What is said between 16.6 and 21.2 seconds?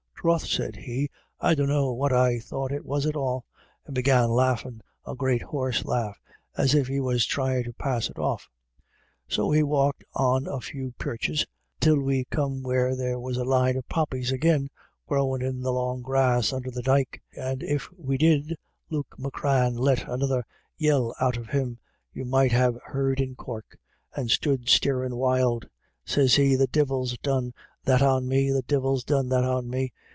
the dyke: and if we did, Luke Macran let another yell